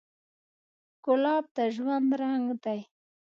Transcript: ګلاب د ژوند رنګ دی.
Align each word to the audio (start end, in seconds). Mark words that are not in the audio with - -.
ګلاب 1.05 1.45
د 1.55 1.57
ژوند 1.75 2.09
رنګ 2.21 2.45
دی. 2.63 2.79